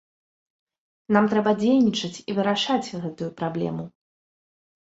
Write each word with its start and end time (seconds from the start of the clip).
Нам 1.17 1.25
трэба 1.33 1.51
дзейнічаць 1.61 2.23
і 2.31 2.39
вырашаць 2.39 2.93
гэтую 3.05 3.29
праблему. 3.43 3.83